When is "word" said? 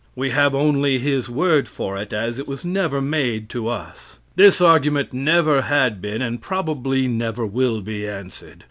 1.29-1.67